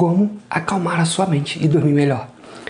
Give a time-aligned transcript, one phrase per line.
[0.00, 2.26] como acalmar a sua mente e dormir melhor.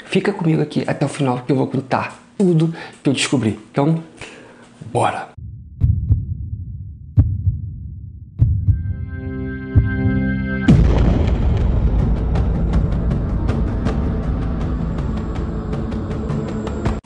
[0.06, 3.56] Fica comigo aqui até o final que eu vou contar tudo que eu descobri.
[3.71, 4.03] Então,
[4.92, 5.39] bora!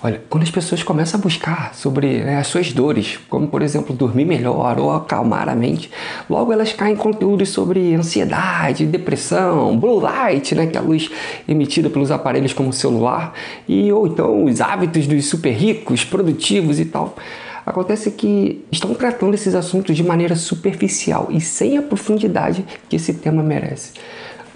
[0.06, 3.96] Olha, quando as pessoas começam a buscar sobre né, as suas dores, como por exemplo
[3.96, 5.90] dormir melhor ou acalmar a mente,
[6.28, 11.10] logo elas caem em conteúdos sobre ansiedade, depressão, blue light, né, que é a luz
[11.48, 13.32] emitida pelos aparelhos como o celular,
[13.66, 17.16] e ou então os hábitos dos super ricos, produtivos e tal.
[17.64, 23.14] Acontece que estão tratando esses assuntos de maneira superficial e sem a profundidade que esse
[23.14, 23.92] tema merece.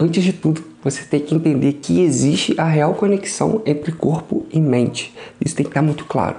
[0.01, 4.57] Antes de tudo, você tem que entender que existe a real conexão entre corpo e
[4.57, 5.13] mente.
[5.43, 6.37] Isso tem que estar muito claro.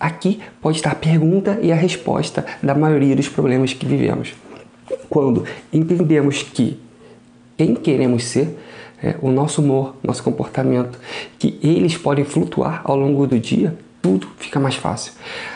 [0.00, 4.34] Aqui pode estar a pergunta e a resposta da maioria dos problemas que vivemos.
[5.08, 6.80] Quando entendemos que
[7.56, 8.58] quem queremos ser,
[9.00, 10.98] é, o nosso humor, nosso comportamento,
[11.38, 15.12] que eles podem flutuar ao longo do dia, tudo fica mais fácil.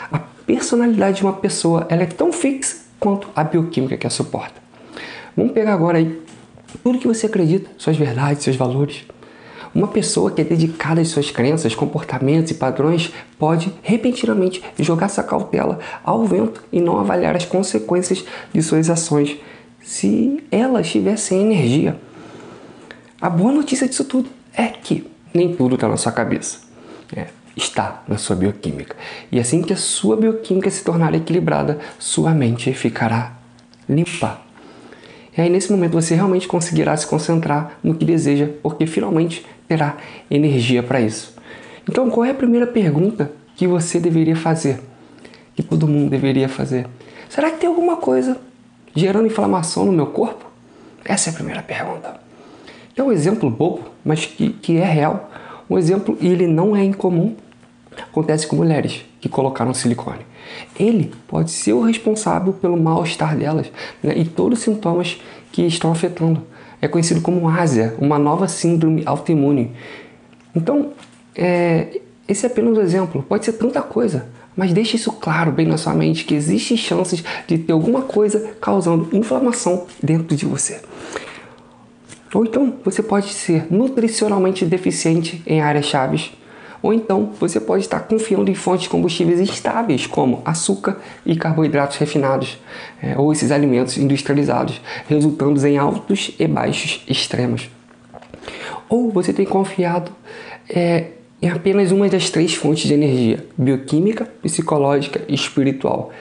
[0.09, 4.61] A personalidade de uma pessoa ela é tão fixa quanto a bioquímica que a suporta.
[5.35, 6.30] Vamos pegar agora aí
[6.83, 9.03] tudo que você acredita, suas verdades, seus valores.
[9.73, 15.23] Uma pessoa que é dedicada às suas crenças, comportamentos e padrões pode repentinamente jogar essa
[15.23, 19.37] cautela ao vento e não avaliar as consequências de suas ações
[19.81, 21.97] se ela estiver sem energia.
[23.21, 26.59] A boa notícia disso tudo é que nem tudo está na sua cabeça.
[27.15, 28.95] É, está na sua bioquímica.
[29.31, 33.37] E assim que a sua bioquímica se tornar equilibrada, sua mente ficará
[33.87, 34.50] limpa.
[35.35, 39.97] E aí, nesse momento, você realmente conseguirá se concentrar no que deseja, porque finalmente terá
[40.29, 41.35] energia para isso.
[41.89, 44.79] Então, qual é a primeira pergunta que você deveria fazer?
[45.55, 46.87] Que todo mundo deveria fazer?
[47.29, 48.37] Será que tem alguma coisa
[48.93, 50.45] gerando inflamação no meu corpo?
[51.05, 52.19] Essa é a primeira pergunta.
[52.95, 55.31] É um exemplo bobo, mas que, que é real.
[55.69, 57.35] Um exemplo, e ele não é incomum,
[57.97, 60.25] acontece com mulheres que colocaram silicone.
[60.77, 63.71] Ele pode ser o responsável pelo mal-estar delas
[64.01, 65.21] né, e todos os sintomas
[65.51, 66.41] que estão afetando.
[66.81, 69.71] É conhecido como ásia, uma nova síndrome autoimune.
[70.55, 70.91] Então,
[71.35, 74.27] é, esse é apenas um exemplo, pode ser tanta coisa,
[74.57, 78.55] mas deixe isso claro bem na sua mente que existem chances de ter alguma coisa
[78.59, 80.81] causando inflamação dentro de você.
[82.33, 86.31] Ou então você pode ser nutricionalmente deficiente em áreas chaves
[86.81, 91.97] ou então você pode estar confiando em fontes de combustíveis estáveis, como açúcar e carboidratos
[91.97, 92.57] refinados,
[93.01, 97.69] é, ou esses alimentos industrializados, resultando em altos e baixos extremos.
[98.89, 100.11] Ou você tem confiado
[100.69, 101.11] é,
[101.41, 106.11] em apenas uma das três fontes de energia: bioquímica, psicológica e espiritual.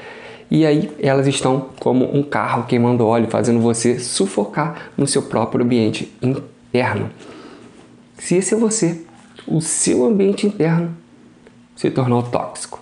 [0.50, 5.64] E aí elas estão como um carro queimando óleo, fazendo você sufocar no seu próprio
[5.64, 7.08] ambiente interno.
[8.18, 9.00] Se esse é você,
[9.50, 10.96] o seu ambiente interno
[11.74, 12.80] se tornou tóxico.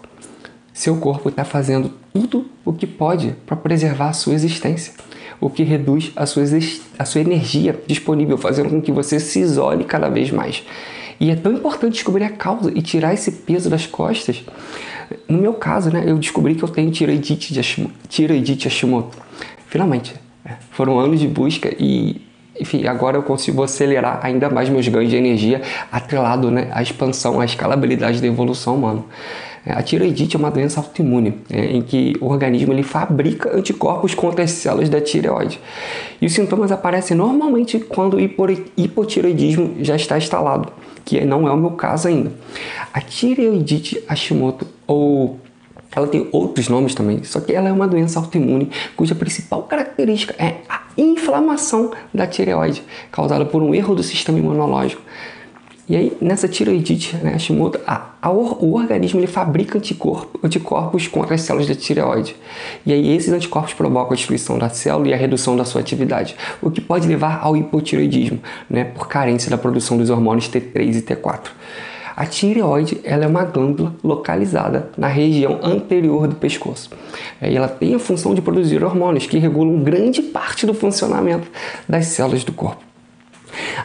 [0.73, 4.93] Seu corpo está fazendo tudo o que pode para preservar a sua existência,
[5.41, 6.45] o que reduz a sua,
[6.99, 10.63] a sua energia disponível, fazendo com que você se isole cada vez mais.
[11.19, 14.45] E é tão importante descobrir a causa e tirar esse peso das costas.
[15.29, 19.17] No meu caso, né, eu descobri que eu tenho tiroidite, de Hashimoto, tiroidite Hashimoto.
[19.67, 20.15] Finalmente.
[20.45, 22.23] É, foram anos de busca e
[22.61, 27.41] enfim, agora eu consigo acelerar ainda mais meus ganhos de energia atrelado né, à expansão,
[27.41, 29.05] à escalabilidade da evolução humana.
[29.65, 34.15] É, a tireoidite é uma doença autoimune, é, em que o organismo ele fabrica anticorpos
[34.15, 35.61] contra as células da tireoide.
[36.21, 38.21] E os sintomas aparecem normalmente quando o
[38.77, 40.73] hipotireoidismo já está instalado,
[41.05, 42.33] que não é o meu caso ainda.
[42.93, 45.39] A tireoidite Hashimoto, ou
[45.95, 50.35] ela tem outros nomes também, só que ela é uma doença autoimune cuja principal característica
[50.39, 55.01] é a inflamação da tireoide, causada por um erro do sistema imunológico.
[55.89, 61.35] E aí, nessa tireoidite, né, Hashimoto, a, a, o organismo ele fabrica anticorpos, anticorpos contra
[61.35, 62.37] as células da tireoide.
[62.85, 66.37] E aí, esses anticorpos provocam a destruição da célula e a redução da sua atividade,
[66.61, 68.39] o que pode levar ao hipotireoidismo,
[68.69, 71.49] né, por carência da produção dos hormônios T3 e T4.
[72.19, 76.91] A tireoide ela é uma glândula localizada na região anterior do pescoço.
[77.41, 81.49] E ela tem a função de produzir hormônios que regulam grande parte do funcionamento
[81.89, 82.83] das células do corpo.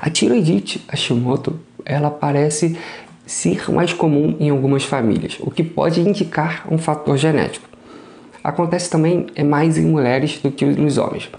[0.02, 2.76] A tiroidite Hashimoto ela parece
[3.24, 7.70] ser mais comum em algumas famílias, o que pode indicar um fator genético.
[8.44, 11.30] Acontece também é mais em mulheres do que nos homens.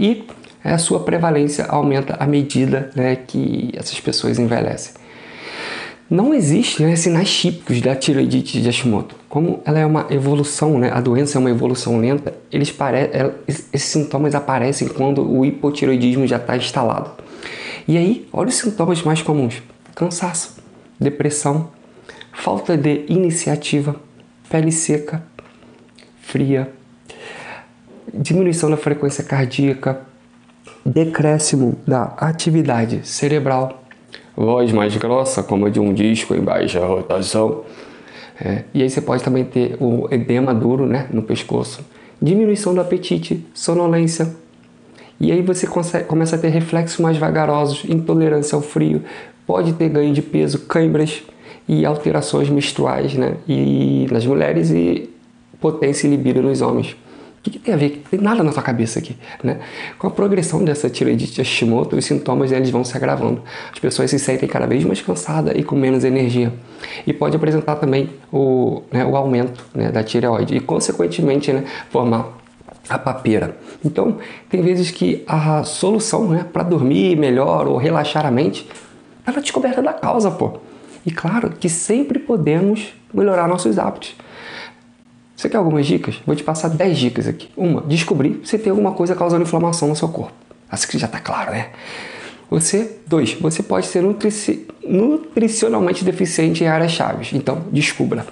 [0.00, 0.24] E
[0.64, 4.94] a sua prevalência aumenta à medida né, que essas pessoas envelhecem.
[6.10, 9.14] Não existem né, sinais típicos da tiroidite de Hashimoto.
[9.28, 12.74] Como ela é uma evolução, né, a doença é uma evolução lenta, eles
[13.46, 17.12] esses sintomas aparecem quando o hipotiroidismo já está instalado.
[17.86, 19.62] E aí, olha os sintomas mais comuns:
[19.94, 20.56] cansaço,
[20.98, 21.70] depressão,
[22.32, 23.94] falta de iniciativa,
[24.48, 25.22] pele seca,
[26.20, 26.72] fria,
[28.12, 30.00] diminuição da frequência cardíaca,
[30.84, 33.84] decréscimo da atividade cerebral,
[34.40, 37.62] voz mais grossa, como a de um disco em baixa rotação.
[38.42, 41.84] É, e aí você pode também ter o edema duro né, no pescoço,
[42.20, 44.34] diminuição do apetite, sonolência.
[45.20, 49.02] E aí você consegue, começa a ter reflexos mais vagarosos, intolerância ao frio,
[49.46, 51.22] pode ter ganho de peso, câimbras
[51.68, 55.10] e alterações menstruais né, e nas mulheres e
[55.60, 56.96] potência e libido nos homens.
[57.40, 58.02] O que, que, tem a ver?
[58.10, 59.60] Tem nada na sua cabeça aqui, né?
[59.98, 63.42] Com a progressão dessa tireoidite Hashimoto, os sintomas eles vão se agravando.
[63.72, 66.52] As pessoas se sentem cada vez mais cansadas e com menos energia.
[67.06, 72.38] E pode apresentar também o, né, o aumento né, da tireoide e, consequentemente, né, formar
[72.90, 73.56] a papeira.
[73.82, 74.18] Então,
[74.50, 78.68] tem vezes que a solução né, para dormir melhor ou relaxar a mente
[79.20, 80.58] está na descoberta da causa, pô.
[81.06, 84.14] E claro que sempre podemos melhorar nossos hábitos.
[85.40, 86.16] Você quer algumas dicas?
[86.26, 87.48] Vou te passar 10 dicas aqui.
[87.56, 90.34] Uma, descobrir se tem alguma coisa causando inflamação no seu corpo.
[90.70, 91.70] Assim que já está claro, né?
[92.50, 97.32] Você, dois, você pode ser nutrici nutricionalmente deficiente em áreas chaves.
[97.32, 98.26] Então, descubra.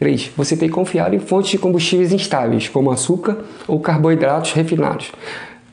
[0.00, 3.38] Três, você tem que confiar em fontes de combustíveis instáveis, como açúcar
[3.68, 5.12] ou carboidratos refinados,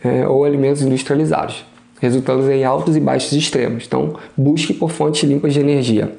[0.04, 1.66] é, ou alimentos industrializados,
[2.00, 3.86] resultando em altos e baixos extremos.
[3.88, 6.16] Então, busque por fontes limpas de energia.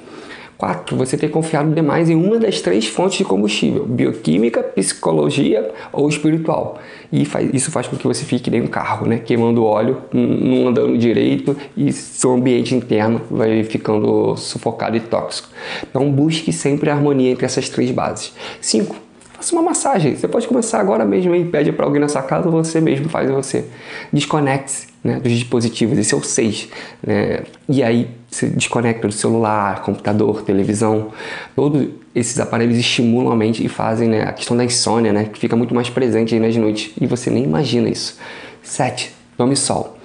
[0.59, 0.97] 4.
[0.97, 6.79] Você ter confiado demais em uma das três fontes de combustível: bioquímica, psicologia ou espiritual.
[7.13, 9.19] E faz, isso faz com que você fique nem um carro, né?
[9.19, 15.49] queimando óleo, não andando direito e seu ambiente interno vai ficando sufocado e tóxico.
[15.89, 18.33] Então, busque sempre a harmonia entre essas três bases.
[18.61, 19.06] 5
[19.37, 20.17] Faça uma massagem.
[20.17, 23.09] Você pode começar agora mesmo e pede para alguém na sua casa ou você mesmo
[23.11, 23.67] faz você.
[24.11, 26.69] Desconecte-se né, dos dispositivos, esse é o 6.
[27.07, 27.43] Né?
[27.69, 31.09] E aí você desconecta do celular, computador, televisão.
[31.55, 35.39] Todos esses aparelhos estimulam a mente e fazem né, a questão da insônia, né, que
[35.39, 36.93] fica muito mais presente aí nas noites.
[36.99, 38.19] E você nem imagina isso.
[38.63, 39.13] 7.
[39.37, 39.99] Tome sol.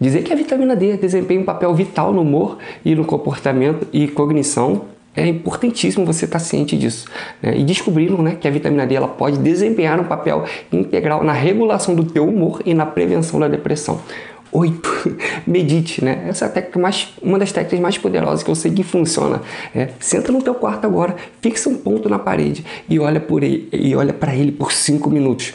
[0.00, 4.08] Dizer que a vitamina D desempenha um papel vital no humor e no comportamento e
[4.08, 7.06] cognição é importantíssimo você estar ciente disso.
[7.42, 7.58] Né?
[7.58, 11.94] E descobriram né, que a vitamina D ela pode desempenhar um papel integral na regulação
[11.94, 14.00] do teu humor e na prevenção da depressão.
[14.52, 15.16] 8.
[15.46, 16.26] Medite, né?
[16.28, 19.40] Essa é a técnica mais, uma das técnicas mais poderosas que eu sei que funciona.
[19.74, 23.96] É, senta no teu quarto agora, fixa um ponto na parede e olha ele, e
[23.96, 25.54] olha para ele por 5 minutos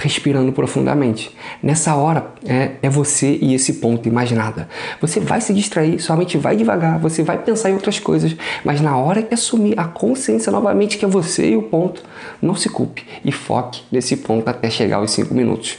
[0.00, 1.34] respirando profundamente.
[1.62, 4.68] Nessa hora é, é você e esse ponto e mais nada.
[5.00, 8.80] Você vai se distrair, sua mente vai devagar, você vai pensar em outras coisas, mas
[8.80, 12.02] na hora que assumir a consciência novamente que é você e o ponto,
[12.40, 15.78] não se culpe e foque nesse ponto até chegar aos 5 minutos.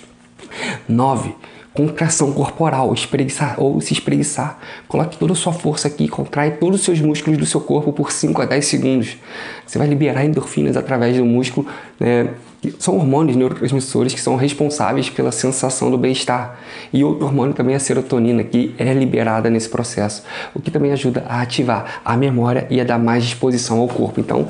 [0.88, 1.36] 9
[1.74, 4.60] contração corporal, espreguiçar ou se espreguiçar.
[4.90, 8.12] Coloque toda a sua força aqui, contrai todos os seus músculos do seu corpo por
[8.12, 9.18] 5 a 10 segundos.
[9.66, 11.66] Você vai liberar endorfinas através do músculo,
[11.98, 12.32] né?
[12.78, 16.60] São hormônios neurotransmissores que são responsáveis pela sensação do bem-estar.
[16.94, 20.24] E outro hormônio também é a serotonina, que é liberada nesse processo,
[20.54, 24.20] o que também ajuda a ativar a memória e a dar mais disposição ao corpo.
[24.20, 24.48] Então,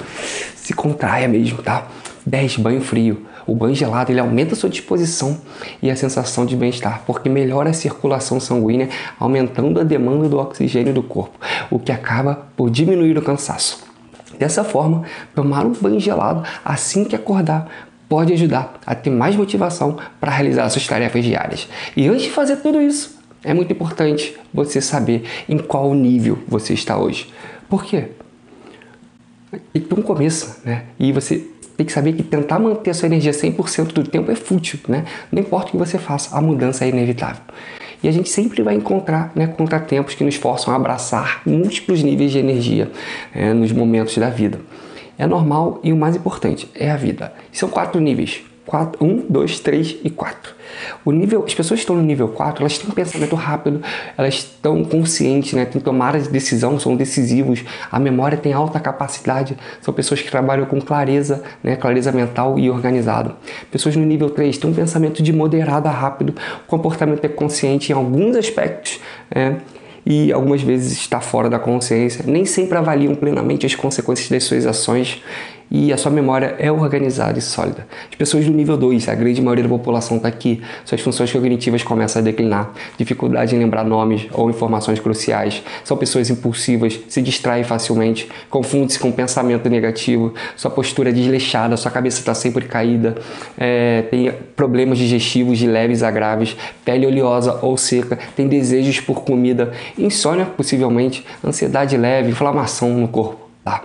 [0.56, 1.88] se contraia mesmo, tá?
[2.26, 2.58] 10.
[2.58, 3.26] Banho frio.
[3.48, 5.40] O banho gelado ele aumenta a sua disposição
[5.82, 10.94] e a sensação de bem-estar, porque melhora a circulação sanguínea, aumentando a demanda do oxigênio
[10.94, 13.84] do corpo, o que acaba por diminuir o cansaço.
[14.38, 15.04] Dessa forma,
[15.36, 20.68] tomar um banho gelado assim que acordar pode ajudar a ter mais motivação para realizar
[20.68, 21.70] suas tarefas diárias.
[21.96, 26.74] E antes de fazer tudo isso, é muito importante você saber em qual nível você
[26.74, 27.32] está hoje.
[27.70, 28.10] Por quê?
[29.72, 30.84] Tem um começo, né?
[31.00, 34.36] E você tem que saber que tentar manter a sua energia 100% do tempo é
[34.36, 35.06] fútil, né?
[35.32, 37.44] Não importa o que você faça, a mudança é inevitável.
[38.04, 42.34] E a gente sempre vai encontrar né, contratempos que nos forçam a abraçar múltiplos níveis
[42.34, 42.92] de energia
[43.34, 44.60] é, nos momentos da vida.
[45.18, 47.34] É normal e o mais importante é a vida.
[47.52, 50.54] São quatro níveis: 4, 1, 2, 3 e 4.
[51.04, 53.82] O nível, as pessoas que estão no nível 4, elas têm um pensamento rápido,
[54.18, 55.66] elas estão conscientes, né?
[55.66, 60.66] têm tomada de decisão, são decisivos, a memória tem alta capacidade, são pessoas que trabalham
[60.66, 61.76] com clareza, né?
[61.76, 63.36] clareza mental e organizado.
[63.70, 67.92] Pessoas no nível 3 têm um pensamento de moderado a rápido, o comportamento é consciente
[67.92, 69.00] em alguns aspectos,
[69.30, 69.56] é,
[70.06, 74.66] e algumas vezes está fora da consciência, nem sempre avaliam plenamente as consequências das suas
[74.66, 75.22] ações
[75.72, 77.88] e a sua memória é organizada e sólida.
[78.10, 81.82] As pessoas do nível 2, a grande maioria da população está aqui, suas funções cognitivas
[81.82, 87.64] começam a declinar, dificuldade em lembrar nomes ou informações cruciais, são pessoas impulsivas, se distraem
[87.64, 93.16] facilmente, confundem-se com pensamento negativo, sua postura é desleixada, sua cabeça está sempre caída,
[93.58, 99.22] é, tem problemas digestivos de leves a graves, pele oleosa ou seca, tem desejos por
[99.22, 103.40] comida, insônia possivelmente, ansiedade leve, inflamação no corpo.
[103.64, 103.84] Tá?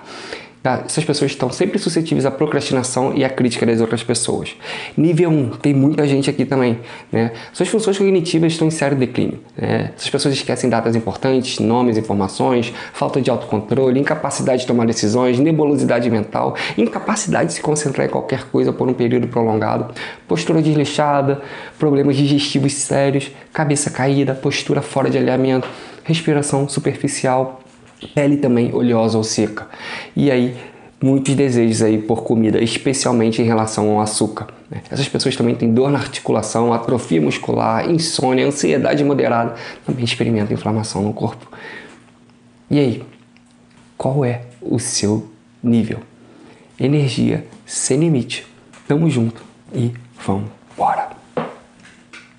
[0.66, 0.82] Tá?
[0.85, 4.56] Essas pessoas estão sempre suscetíveis à procrastinação e à crítica das outras pessoas.
[4.96, 6.80] Nível 1, tem muita gente aqui também.
[7.12, 7.30] Né?
[7.52, 9.38] Suas funções cognitivas estão em sério declínio.
[9.56, 9.92] Né?
[9.96, 16.11] Essas pessoas esquecem datas importantes, nomes, informações, falta de autocontrole, incapacidade de tomar decisões, nebulosidade
[16.11, 19.94] mental, incapacidade de se concentrar em qualquer coisa por um período prolongado,
[20.26, 21.42] postura desleixada,
[21.78, 25.68] problemas digestivos sérios, cabeça caída, postura fora de alinhamento,
[26.02, 27.61] respiração superficial,
[28.14, 29.68] pele também oleosa ou seca.
[30.14, 30.56] E aí,
[31.02, 34.48] muitos desejos aí por comida, especialmente em relação ao açúcar.
[34.70, 34.82] Né?
[34.90, 41.02] Essas pessoas também têm dor na articulação, atrofia muscular, insônia, ansiedade moderada, também experimentam inflamação
[41.02, 41.50] no corpo.
[42.70, 43.02] E aí,
[43.96, 45.30] qual é o seu
[45.62, 46.00] nível?
[46.78, 48.46] Energia sem limite.
[48.86, 49.42] Tamo junto
[49.74, 49.92] e
[50.24, 50.50] vamos